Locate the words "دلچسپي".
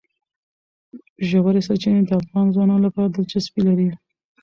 3.09-3.61